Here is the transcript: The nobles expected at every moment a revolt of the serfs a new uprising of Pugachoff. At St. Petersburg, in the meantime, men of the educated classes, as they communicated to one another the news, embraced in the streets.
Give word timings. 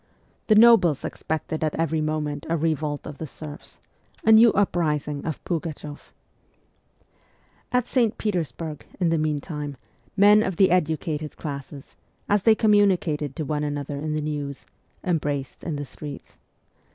The 0.47 0.55
nobles 0.55 1.05
expected 1.05 1.63
at 1.63 1.75
every 1.75 2.01
moment 2.01 2.47
a 2.49 2.57
revolt 2.57 3.05
of 3.05 3.19
the 3.19 3.27
serfs 3.27 3.79
a 4.23 4.31
new 4.31 4.51
uprising 4.53 5.23
of 5.27 5.39
Pugachoff. 5.45 6.11
At 7.71 7.87
St. 7.87 8.17
Petersburg, 8.17 8.83
in 8.99 9.09
the 9.09 9.19
meantime, 9.19 9.77
men 10.17 10.41
of 10.41 10.55
the 10.55 10.71
educated 10.71 11.37
classes, 11.37 11.95
as 12.27 12.41
they 12.41 12.55
communicated 12.55 13.35
to 13.35 13.45
one 13.45 13.63
another 13.63 14.01
the 14.01 14.07
news, 14.21 14.65
embraced 15.03 15.63
in 15.63 15.75
the 15.75 15.85
streets. 15.85 16.35